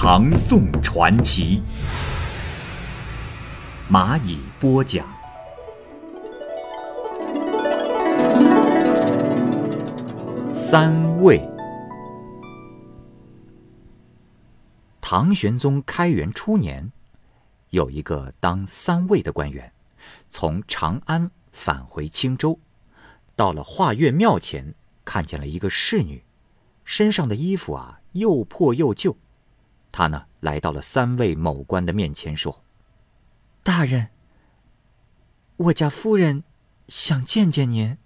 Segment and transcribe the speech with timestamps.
[0.00, 1.60] 唐宋传奇》，
[3.92, 5.04] 蚂蚁播讲。
[10.52, 11.42] 三位。
[15.00, 16.92] 唐玄宗开元初年，
[17.70, 19.72] 有一个当三位的官员，
[20.30, 22.60] 从长安返回青州。
[23.34, 26.22] 到了化月庙前，看见了一个侍女，
[26.84, 29.16] 身上的衣服啊又破又旧。
[29.98, 32.62] 他呢来到了三位某官的面前，说
[33.64, 34.10] ：“大人，
[35.56, 36.44] 我家夫人
[36.86, 37.98] 想见见您。”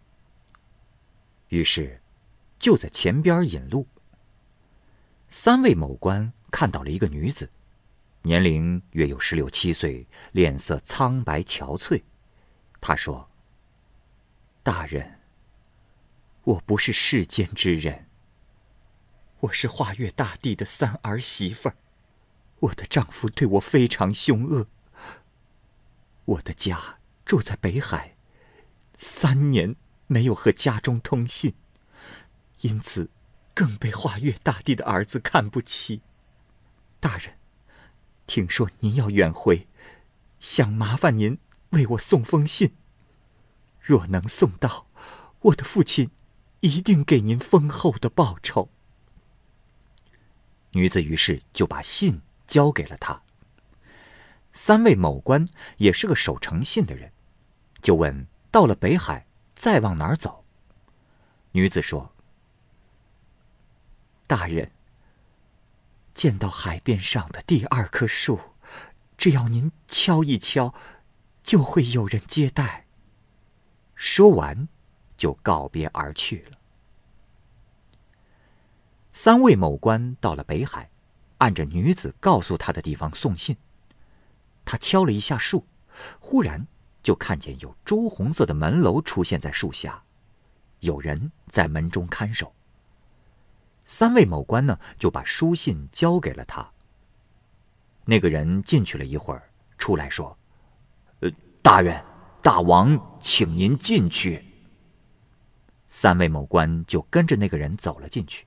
[1.49, 2.01] 于是
[2.59, 3.87] 就在前边引路。
[5.29, 7.51] 三位某官看到了一个女子，
[8.23, 12.03] 年龄约有十六七岁，脸色苍白憔悴。
[12.81, 13.29] 他说
[14.65, 15.21] ：“大人。”
[16.45, 18.07] 我不是世间之人。
[19.41, 21.77] 我是化月大帝的三儿媳妇儿，
[22.63, 24.67] 我的丈夫对我非常凶恶。
[26.25, 28.17] 我的家住在北海，
[28.97, 31.55] 三年没有和家中通信，
[32.61, 33.11] 因此
[33.55, 36.03] 更被华岳大帝的儿子看不起。
[37.01, 37.35] 大人，
[38.27, 39.67] 听说您要远回，
[40.39, 41.39] 想麻烦您
[41.71, 42.75] 为我送封信。
[43.81, 44.87] 若能送到，
[45.41, 46.11] 我的父亲。
[46.65, 48.71] 一定给您丰厚的报酬。
[50.75, 52.23] 女子于是就把信
[52.53, 53.23] 交给了他。
[54.53, 55.49] 三位某官
[55.79, 57.11] 也是个守诚信的人，
[57.81, 60.45] 就问：到了北海，再往哪儿走？
[61.53, 62.13] 女子说
[64.29, 64.71] ：“大人，
[66.13, 68.39] 见到海边上的第二棵树，
[69.17, 70.75] 只要您敲一敲，
[71.43, 72.85] 就会有人接待。”
[73.97, 74.69] 说完。
[75.15, 76.59] 就告别而去了。
[79.13, 80.91] 三位某官到了北海，
[81.43, 83.57] 按着女子告诉他的地方送信。
[84.65, 85.67] 他敲了一下树，
[86.21, 86.69] 忽然
[87.03, 90.05] 就看见有朱红色的门楼出现在树下，
[90.79, 92.55] 有人在门中看守。
[93.85, 96.71] 三位某官呢，就把书信交给了他。
[98.05, 100.39] 那个人进去了一会儿，出来说
[101.23, 101.31] ：“呃，
[101.61, 102.05] 大人，
[102.41, 104.45] 大王，请您进去。”
[105.89, 108.47] 三位某官就跟着那个人走了进去。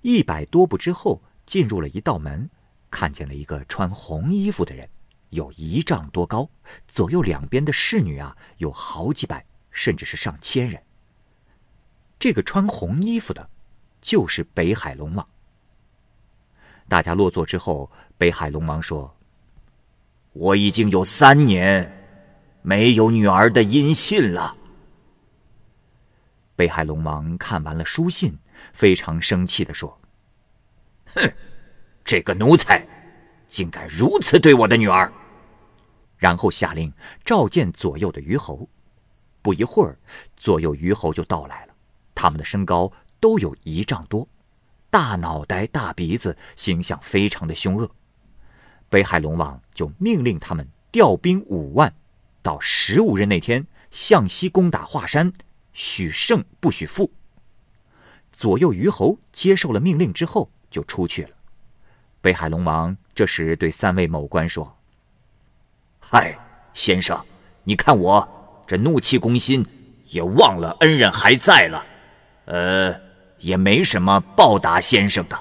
[0.00, 2.50] 一百多步之后，进入了一道门，
[2.90, 4.86] 看见了一个穿红衣服的人，
[5.30, 6.46] 有一丈多高，
[6.86, 10.82] 左右两边的侍女啊，有好几百，甚至是上千人。
[12.18, 13.48] 这个穿红衣服的，
[14.02, 15.26] 就是北海龙王。
[16.86, 19.16] 大家落座之后，北海龙王说
[20.34, 21.90] ：“我已经有三年
[22.60, 24.54] 没有女儿的音信了。”
[26.54, 28.38] 北海龙王看完了书信，
[28.74, 29.98] 非常生气的说
[31.14, 31.32] ：“哼，
[32.04, 32.86] 这个奴才，
[33.46, 35.12] 竟敢如此对我的女儿！”
[36.16, 36.92] 然后下令
[37.24, 38.68] 召见左右的虞侯。
[39.40, 39.98] 不一会儿，
[40.36, 41.74] 左右虞侯就到来了。
[42.14, 44.28] 他们的身高都有一丈多，
[44.90, 47.90] 大脑袋、大鼻子，形象非常的凶恶。
[48.88, 51.94] 北海龙王就命令他们调兵五万，
[52.42, 55.32] 到十五日那天向西攻打华山。
[55.72, 57.12] 许胜不许负。
[58.32, 61.30] 左右虞侯接受了命令之后，就出去了。
[62.20, 64.76] 北海龙王这时对三位某官说
[66.00, 66.38] ：“嗨，
[66.72, 67.24] 先生，
[67.64, 69.64] 你看我这怒气攻心，
[70.06, 71.86] 也忘了恩人还在了，
[72.46, 73.00] 呃，
[73.38, 75.38] 也没什么报答先生的。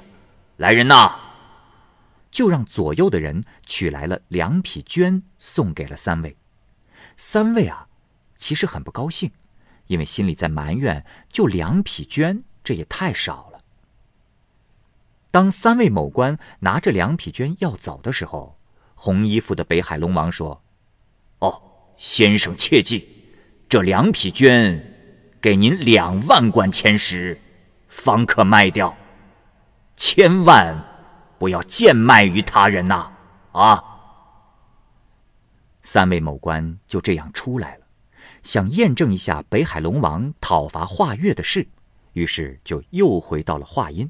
[0.57, 1.15] 来人呐，
[2.31, 6.37] 就让左右的人取来了两匹绢，送给了三位。
[7.15, 7.87] 三位啊，
[8.35, 9.31] 其实很不高兴。”
[9.87, 13.46] 因为心里在埋怨，就两匹绢，这也太少。
[15.37, 18.57] 当三位某官拿着两匹绢要走的时候，
[18.95, 20.63] 红衣服的北海龙王说
[21.37, 21.61] ：“哦，
[21.95, 23.07] 先生切记，
[23.69, 24.81] 这两匹绢，
[25.39, 27.39] 给您两万贯钱时，
[27.87, 28.97] 方可卖掉，
[29.95, 30.83] 千万
[31.37, 33.11] 不要贱卖于他人呐！”
[33.53, 33.83] 啊！
[35.83, 37.85] 三位某官就这样出来了。
[38.41, 41.67] 想验证一下北海龙王讨伐华岳的事，
[42.13, 44.09] 于是就又回到了华阴。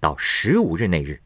[0.00, 1.20] 到十五日那日，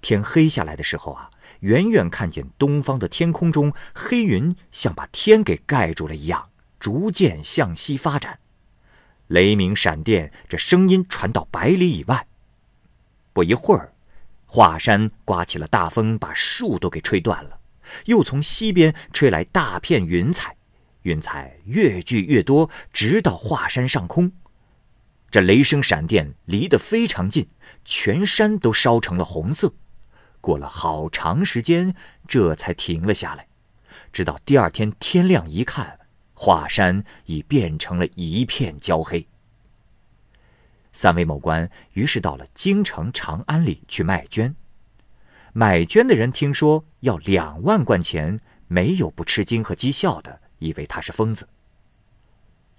[0.00, 1.30] 天黑下来的时候啊，
[1.60, 8.38] 远远看见东方的天空中黑云像把天给盖住了一样，逐渐向西发展。
[9.28, 12.26] 雷鸣闪电，这声音传到百里以外。
[13.32, 13.92] 不一会儿，
[14.44, 17.60] 华山刮起了大风，把树都给吹断了。
[18.06, 20.56] 又从西边吹来大片云彩，
[21.02, 24.32] 云彩越聚越多，直到华山上空。
[25.30, 27.48] 这雷声闪电离得非常近，
[27.84, 29.72] 全山都烧成了红色。
[30.40, 31.94] 过了好长时间，
[32.26, 33.46] 这才停了下来。
[34.12, 36.00] 直到第二天天亮一看，
[36.34, 39.26] 华山已变成了一片焦黑。
[40.92, 44.52] 三位某官于是到了京城长安里去卖绢。
[45.52, 51.48] 买绢的人听说要两万贯钱，没有不吃惊和讥笑的，以为他是疯子。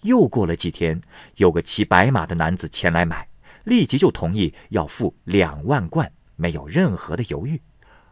[0.03, 1.01] 又过了几天，
[1.35, 3.27] 有个骑白马的男子前来买，
[3.63, 7.61] 立即就同意要付两万贯，没有任何的犹豫。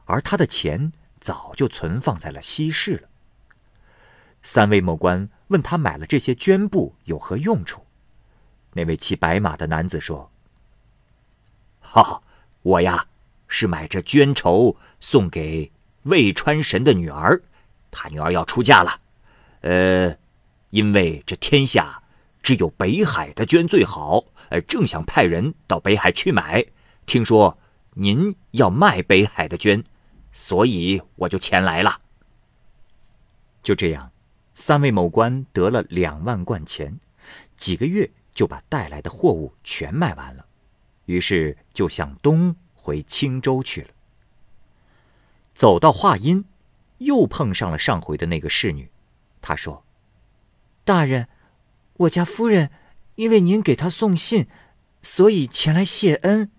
[0.05, 3.09] 而他的钱早就存放在了西市了。
[4.41, 7.85] 三位某官问他买了这些绢布有何用处，
[8.73, 10.31] 那位骑白马的男子说
[11.81, 12.23] ：“哈，
[12.61, 13.05] 我呀。”
[13.51, 15.71] 是买这绢绸送给
[16.03, 17.41] 魏川神的女儿，
[17.89, 18.99] 他女儿要出嫁了，
[19.61, 20.15] 呃，
[20.69, 22.03] 因为这天下
[22.41, 26.65] 只有北海的绢最好，呃，正想派人到北海去买，
[27.05, 27.57] 听说
[27.93, 29.83] 您要卖北海的绢，
[30.31, 31.99] 所以我就前来了。
[33.61, 34.11] 就这样，
[34.53, 36.99] 三位某官得了两万贯钱，
[37.55, 40.45] 几个月就把带来的货物全卖完了，
[41.05, 42.55] 于是就向东。
[42.81, 43.89] 回青州去了。
[45.53, 46.45] 走到华阴，
[46.99, 48.89] 又碰上了上回的那个侍女。
[49.41, 49.83] 她说
[50.89, 51.27] ：“大人，
[51.97, 52.71] 我家夫人
[53.13, 54.47] 因为您给她送信，
[55.03, 56.49] 所以前来谢恩。”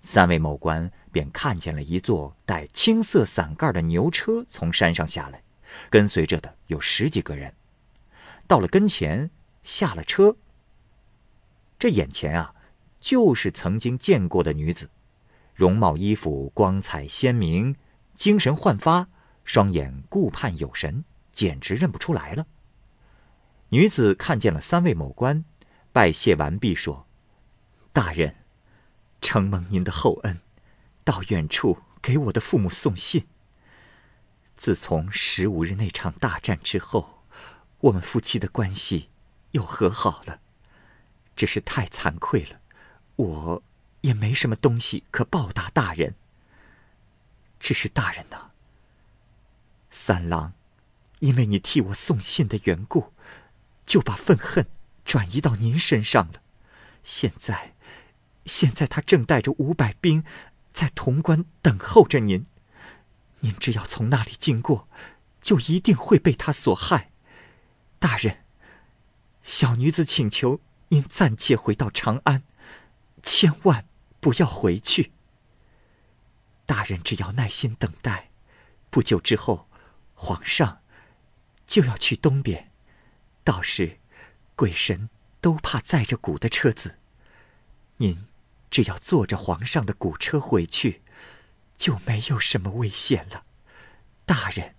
[0.00, 5.42] 三位某官便看见了一座带青色伞盖的牛车从山上下来，
[5.90, 7.52] 跟随着的有十几个人。
[8.46, 9.30] 到了跟前，
[9.62, 10.38] 下了车。
[11.78, 12.54] 这眼前啊。
[13.00, 14.88] 就是曾经见过的女子，
[15.54, 17.76] 容貌衣服光彩鲜明，
[18.14, 19.08] 精神焕发，
[19.44, 22.46] 双眼顾盼有神，简直认不出来了。
[23.70, 25.44] 女子看见了三位某官，
[25.92, 27.06] 拜谢完毕，说
[27.92, 28.36] ：“大人，
[29.20, 30.40] 承蒙您的厚恩，
[31.02, 33.26] 到远处给我的父母送信。
[34.56, 37.24] 自从十五日那场大战之后，
[37.80, 39.08] 我们夫妻的关系
[39.52, 40.40] 又和好了，
[41.34, 42.60] 只是太惭愧了。”
[43.16, 43.62] 我
[44.00, 46.16] 也没什么东西可报答大人。
[47.60, 48.50] 只是大人呐，
[49.88, 50.52] 三郎，
[51.20, 53.12] 因为你替我送信的缘故，
[53.84, 54.66] 就把愤恨
[55.04, 56.42] 转移到您身上了。
[57.02, 57.74] 现在，
[58.46, 60.24] 现在他正带着五百兵
[60.72, 62.46] 在潼关等候着您。
[63.40, 64.88] 您只要从那里经过，
[65.42, 67.10] 就一定会被他所害。
[67.98, 68.44] 大人，
[69.42, 72.42] 小女子请求您暂且回到长安。
[73.22, 73.86] 千万
[74.20, 75.12] 不要回去。
[76.66, 78.30] 大人只要耐心等待，
[78.88, 79.68] 不久之后，
[80.14, 80.80] 皇上
[81.66, 82.70] 就要去东边，
[83.44, 83.98] 到时
[84.56, 85.08] 鬼神
[85.40, 86.96] 都怕载着鼓的车子，
[87.98, 88.26] 您
[88.70, 91.02] 只要坐着皇上的鼓车回去，
[91.76, 93.44] 就没有什么危险了。
[94.24, 94.74] 大人，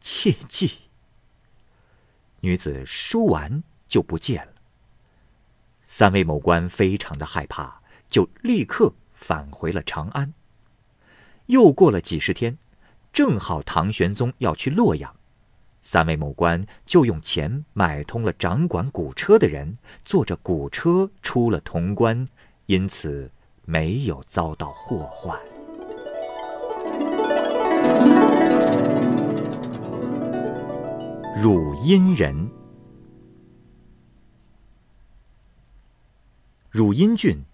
[0.00, 0.78] 切记。
[2.40, 4.54] 女子说完就不见了。
[5.84, 7.82] 三位某官非常的害怕。
[8.08, 10.32] 就立刻返回了长安。
[11.46, 12.56] 又过了几十天，
[13.12, 15.16] 正好唐玄宗要去洛阳，
[15.88, 22.26] 三位某官就用钱买通了掌管古车的人，坐着古车出了潼关，
[22.66, 23.30] 因此
[23.64, 25.40] 没有遭到祸患。
[31.40, 32.50] 汝阴人，
[36.68, 37.44] 汝阴郡。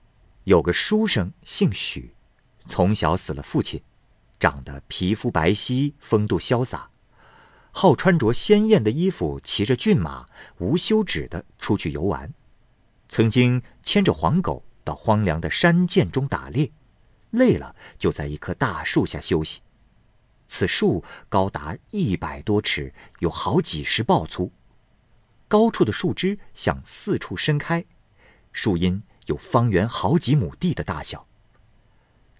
[0.44, 2.14] 有个书生姓许，
[2.66, 3.82] 从小死了父亲，
[4.40, 6.88] 长得皮肤白皙，风度潇洒，
[7.72, 12.32] 好穿着鲜艳的衣服，骑着骏马，无休止的出去游玩。
[13.08, 16.70] 曾经牵着黄狗到荒凉的山涧中打猎，
[17.30, 19.60] 累了就在一棵大树下休息。
[20.46, 24.52] 此树高达一百多尺，有好几十抱粗，
[25.48, 27.84] 高处的树枝向四处伸开，
[28.52, 29.02] 树荫。
[29.26, 31.28] 有方圆好几亩地的大小。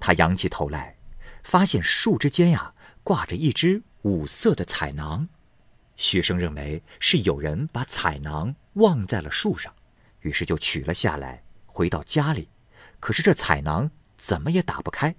[0.01, 0.97] 他仰起头来，
[1.45, 2.75] 发现树枝间呀
[3.05, 5.29] 挂着一只五色的彩囊。
[5.97, 9.75] 学生认为是有人把彩囊忘在了树上，
[10.21, 12.49] 于是就取了下来，回到家里。
[12.99, 15.15] 可是这彩囊怎么也打不开。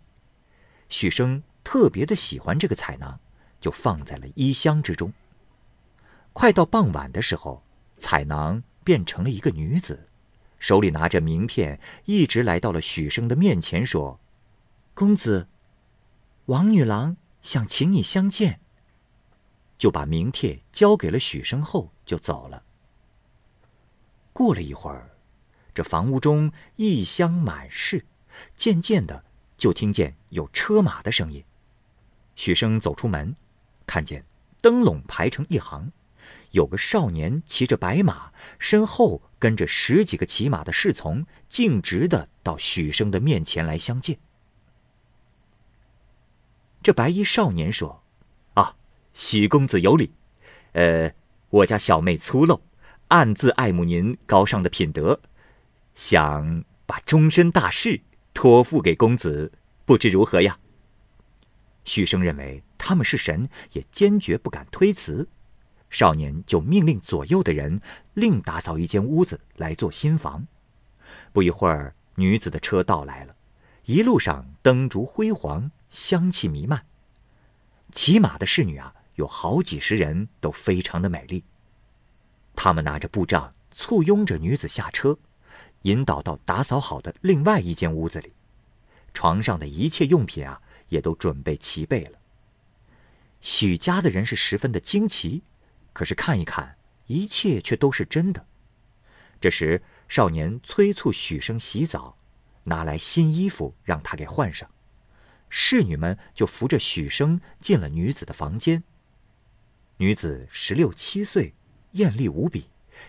[0.90, 3.20] 许生特别的喜欢这个彩囊，
[3.62, 5.14] 就放在了衣箱之中。
[6.34, 7.64] 快到傍晚的时候，
[7.98, 10.08] 彩囊变成了一个女子，
[10.60, 14.20] 手里拿着名片，一直来到了许生的面前，说
[14.96, 15.48] ：“公子，
[16.46, 18.60] 王女郎想请你相见。”
[19.84, 22.64] 就把名帖交给了许生后就走了。
[24.32, 25.10] 过了一会儿，
[25.74, 28.06] 这房屋中异香满室，
[28.56, 29.26] 渐渐的
[29.58, 31.44] 就听见有车马的声音。
[32.38, 33.36] 许生走出门，
[33.86, 34.24] 看见
[34.62, 35.92] 灯笼排成一行，
[36.52, 44.18] 有个少年骑着白马，身后跟着十几个骑马的侍从，径直的到许生的面前来相见。
[46.82, 48.02] 这白衣少年说：“，
[49.14, 50.12] 许公子有礼，
[50.74, 51.14] 呃，
[51.50, 52.60] 我家小妹粗陋。”
[53.10, 55.22] 暗自爱慕您高尚的品德，
[55.94, 58.02] 想把终身大事
[58.34, 59.52] 托付给公子，
[59.86, 60.58] 不知如何呀？
[61.84, 65.28] 许生认为他们是神，也坚决不敢推辞。
[65.92, 67.82] 少年就命令左右的人
[68.16, 70.48] 另打扫一间屋子来做新房。
[71.32, 73.36] 不一会儿，女子的车到来了，
[73.86, 76.88] 一路上灯烛辉煌，香气弥漫。
[77.92, 81.44] 骑马的侍女啊，有好几十人，都非常的美丽。
[82.56, 85.18] 他们拿着布帐，簇拥着女子下车，
[85.84, 88.34] 引导到打扫好的另外一间屋子里。
[89.14, 92.20] 床上的一切用品啊，也都准备齐备了。
[93.42, 95.44] 许家的人是十分的惊奇，
[95.92, 96.78] 可是看一看，
[97.08, 98.46] 一切却都是真的。
[99.42, 102.18] 这时，少年催促许生洗澡，
[102.64, 104.70] 拿来新衣服让他给换上。
[105.50, 108.84] 侍女们就扶着许生进了女子的房间。
[110.04, 111.54] 女子十六七岁。
[111.92, 112.66] 艳丽无比，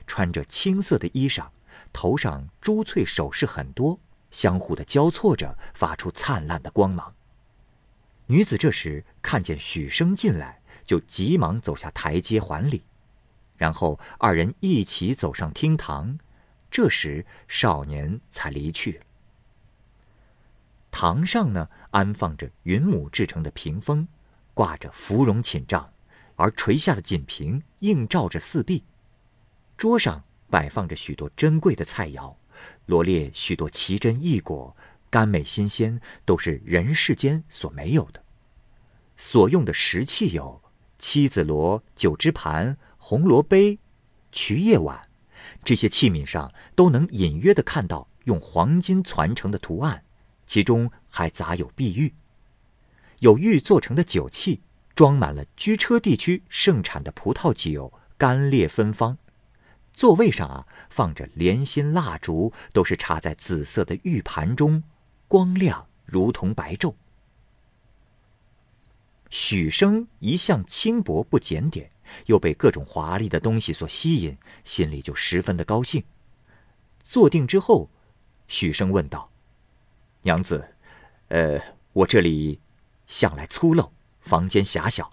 [0.07, 1.49] 穿着青色的衣裳，
[1.93, 3.99] 头上珠翠首饰很多，
[4.31, 7.13] 相互的交错着，发出灿烂的光芒。
[8.27, 12.85] 女子这时看见许生进来，就急忙走下台阶还礼，
[13.57, 16.17] 然后二人一起走上厅堂。
[16.71, 19.01] 这时少年才离去。
[20.93, 24.07] 堂上呢，安放着云母制成的屏风，
[24.53, 25.91] 挂着芙蓉寝帐。
[26.37, 28.85] 而垂下的锦屏映照着四壁，
[29.77, 32.35] 桌上摆放着许多珍贵的菜肴，
[32.87, 34.77] 罗列许多奇珍异果，
[35.11, 38.23] 甘美新鲜，都是人世间所没有的。
[39.17, 40.61] 所用的食器有
[40.99, 43.79] 七子螺、九只盘、红螺杯、
[44.33, 45.09] 曲叶碗，
[45.63, 50.03] 这些器皿上都能隐约的看到用黄金攒成的图案，
[50.47, 52.13] 其中还杂有碧玉，
[53.21, 54.61] 有玉做成的酒器。
[54.95, 59.19] 装满了居车地区盛产的葡萄酒，干裂芬芳。
[59.93, 64.83] 座位上啊，放着莲心蜡烛，都是插在紫色的玉盘中，
[65.29, 66.95] 光亮如同白昼。
[69.31, 71.91] 许生一向轻薄不检点，
[72.27, 76.05] 又被各种华丽的东西所吸引，心里就十分的高兴。
[77.03, 77.91] 坐定之后，
[78.47, 79.31] 许生问道
[80.23, 80.69] ：“娘子，
[81.29, 81.61] 呃，
[81.93, 82.61] 我这里
[83.07, 83.91] 向来粗陋。”
[84.25, 85.13] 房间狭小，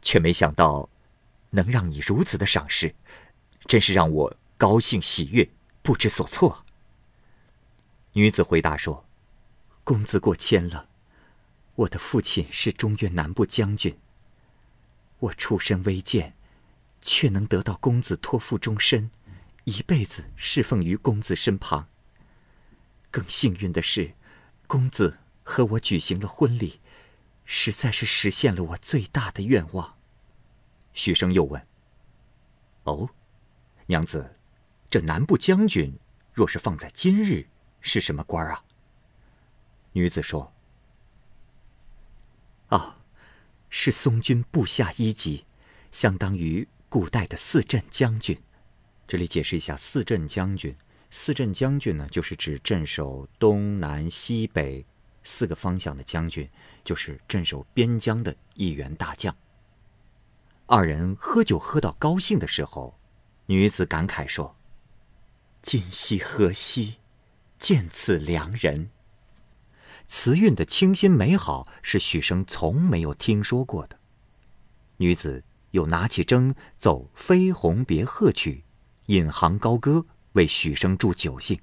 [0.00, 0.88] 却没想到
[1.50, 2.94] 能让你如此的赏识，
[3.66, 5.50] 真是让我高兴喜悦，
[5.82, 6.64] 不知所措。
[8.12, 9.04] 女子回答说
[9.82, 10.88] ：“公子过谦了，
[11.74, 13.98] 我的父亲是中原南部将军。
[15.18, 16.34] 我出身微贱，
[17.00, 19.10] 却能得到公子托付终身，
[19.64, 21.88] 一辈子侍奉于公子身旁。
[23.10, 24.14] 更幸运的是，
[24.68, 26.78] 公子和我举行了婚礼。”
[27.44, 29.96] 实在是实现了我最大的愿望。
[30.92, 31.66] 许生又问
[32.84, 33.10] ：“哦，
[33.86, 34.36] 娘子，
[34.88, 35.98] 这南部将军
[36.32, 37.48] 若是放在今日，
[37.80, 38.64] 是什么官啊？”
[39.92, 40.52] 女子说
[42.68, 42.98] ：“啊，
[43.68, 45.44] 是松军部下一级，
[45.90, 48.40] 相当于古代的四镇将军。
[49.06, 50.76] 这里解释一下，四镇将军，
[51.10, 54.86] 四镇将军呢，就是指镇守东南西北
[55.24, 56.48] 四个方向的将军。”
[56.84, 59.34] 就是镇守边疆的一员大将。
[60.66, 62.98] 二人喝酒喝到高兴的时候，
[63.46, 64.54] 女子感慨说
[65.62, 66.96] ：“今夕何夕，
[67.58, 68.90] 见此良人。”
[70.06, 73.98] 词韵的清新美好是许生从没有听说过的。
[74.98, 78.64] 女子又拿起筝奏《飞鸿别鹤曲》，
[79.12, 81.58] 引吭高歌，为许生助酒兴。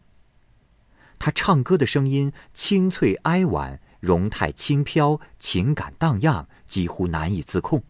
[1.24, 3.80] 他唱歌的声音清脆哀婉。
[4.00, 7.84] 容态轻飘，情感荡漾，几乎难以自控。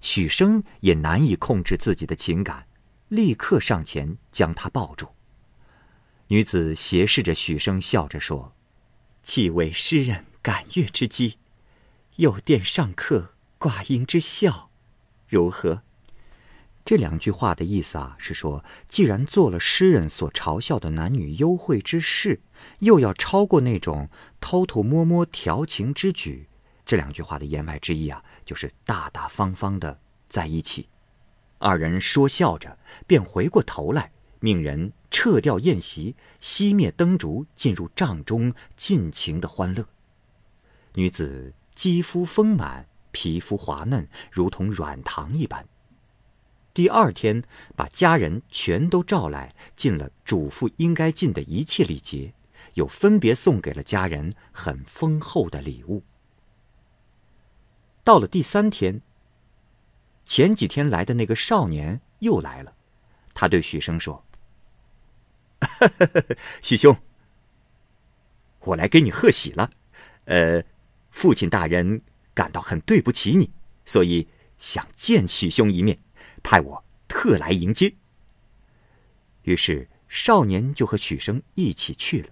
[0.00, 2.68] 许生也难以控制自己的情感，
[3.08, 5.08] 立刻上前将他抱住。
[6.28, 8.54] 女子斜视着许生，笑着说
[9.20, 11.38] ：“既为诗人感悦之机，
[12.14, 14.70] 有殿上客，挂音之笑，
[15.26, 15.82] 如何？”
[16.84, 22.40] 这两句话的意思啊，是说，既然做了诗人所嘲笑的男女幽会之事，
[22.80, 24.08] 又要超过那种
[24.40, 26.48] 偷偷摸摸调情之举，
[26.84, 30.88] 这两句话的言外之意啊，就是大大方方的在一起。
[31.58, 34.10] 二人说笑着，便回过头来，
[34.40, 39.86] 命人撤掉宴席，熄灭灯烛，进入帐中，尽情的欢乐。
[40.94, 45.64] 女子肌肤丰满，皮肤滑嫩，如同软糖一般。
[46.74, 47.42] 第二天，
[47.76, 52.32] 把家人全都召来，尽了主妇应该尽的一切礼节，
[52.74, 56.02] 又分别送给了家人很丰厚的礼物。
[58.02, 59.02] 到了第三天，
[60.24, 62.74] 前几天来的那个少年又来了，
[63.34, 64.24] 他对许生说
[66.62, 66.96] ：“许兄，
[68.60, 69.70] 我来给你贺喜了。
[70.24, 70.64] 呃，
[71.10, 72.00] 父亲大人
[72.32, 73.50] 感到很对不起你，
[73.84, 75.98] 所以想见许兄一面。”
[76.42, 77.94] 派我特来迎接。
[79.42, 82.28] 于是少年就和许生一起去了。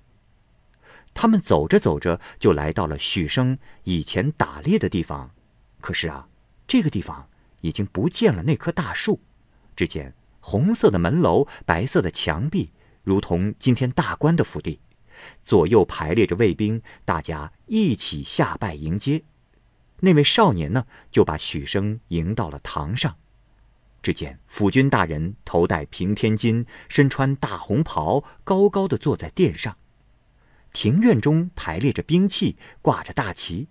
[1.13, 5.31] 他们走着走着，就来到了许生以前打猎的地方。
[5.81, 6.29] 可是啊，
[6.69, 7.29] 这个地方
[7.63, 9.21] 已经不见了那棵大树。
[9.75, 12.71] 只见红色的门楼，白色的墙壁，
[13.03, 14.81] 如同今天大官的府邸。
[15.43, 19.25] 左右排列着卫兵，大家一起下拜迎接。
[20.01, 23.17] 那位少年呢，就把许生迎到了堂上。
[24.03, 29.77] 只见府君大人头戴平天巾，身穿大红袍，高高的坐在殿上。
[30.73, 33.69] 庭院中排列着兵器，挂着大旗。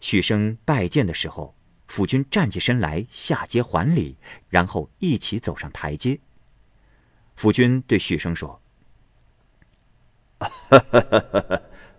[0.00, 1.54] 许生拜见的时候，
[1.86, 4.16] 府君站起身来下阶还礼，
[4.48, 6.18] 然后一起走上台阶。
[7.36, 8.60] 府君对许生说：“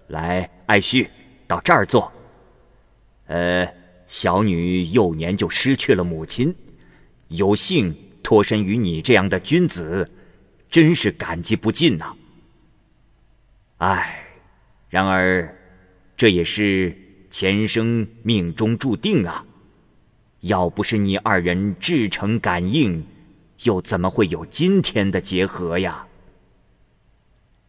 [0.08, 1.10] 来，爱婿，
[1.48, 2.12] 到这儿坐。
[3.28, 3.74] 呃，
[4.06, 6.56] 小女幼年就失去了母亲。”
[7.30, 10.12] 有幸脱身于你这样的君子，
[10.70, 12.16] 真是感激不尽呐。
[13.78, 14.28] 唉，
[14.90, 15.58] 然而
[16.16, 16.98] 这也是
[17.30, 19.46] 前生命中注定啊。
[20.42, 23.04] 要不是你二人至诚感应，
[23.64, 26.08] 又怎么会有今天的结合呀？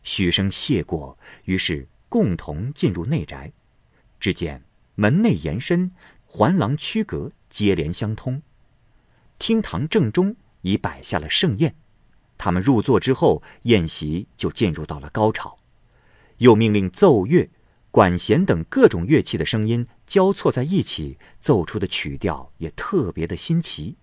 [0.02, 3.52] 许生谢过，于是共同进入内宅。
[4.20, 4.62] 只见
[4.94, 5.90] 门内延伸，
[6.24, 8.42] 环廊曲阁，接连相通。
[9.38, 11.74] 厅堂正中已摆下了盛宴，
[12.38, 15.58] 他们入座之后，宴席就进入到了高潮。
[16.38, 17.50] 又命令奏乐、
[17.90, 23.96] 管弦等各种乐器的声音交错在一起，奏出的曲调也特别的新奇。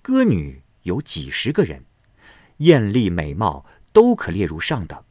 [0.00, 1.84] 歌女有几十个人，
[2.56, 5.04] 艳丽美貌，都可列入上等。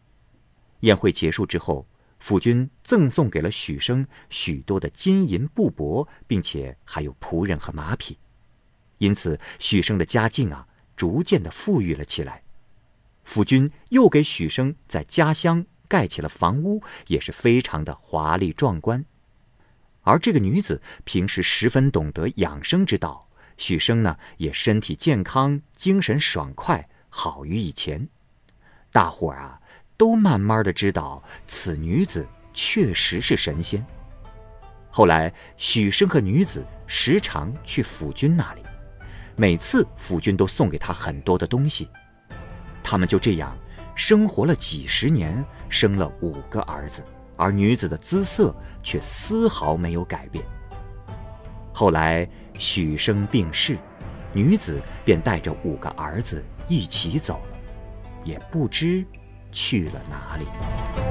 [0.82, 1.88] 宴会结束之后，
[2.20, 8.18] 府君赠送给了许生许多的金银布帛，并且还有仆人和马匹。
[9.02, 12.44] 因此，许生的家境啊，逐渐的富裕了起来。
[13.24, 19.04] 府君又给许生在家乡盖起了房屋，也是非常的华丽壮观。
[20.02, 28.08] 而这个女子平时十分懂得养生之道，许生呢也身体健康，精神爽快，好于以前。
[28.92, 29.60] 大伙儿啊，
[29.98, 33.84] 都慢慢的知道此女子确实是神仙。
[34.92, 38.61] 后来，许生和女子时常去府君那里。
[39.36, 41.90] 每次府君都送给他很多的东西，
[42.84, 43.58] 他们就这样
[43.96, 47.04] 生活了几十年，生了五个儿子，
[47.38, 50.46] 而女子的姿色却丝毫没有改变。
[51.74, 52.28] 后来
[52.60, 53.78] 许生病逝，
[54.34, 57.58] 女子便带着五个儿子一起走了，
[58.24, 59.06] 也不知
[59.52, 61.11] 去了哪里。